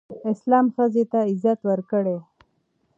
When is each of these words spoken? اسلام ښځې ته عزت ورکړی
اسلام 0.31 0.65
ښځې 0.75 1.03
ته 1.11 1.19
عزت 1.31 1.59
ورکړی 1.69 2.17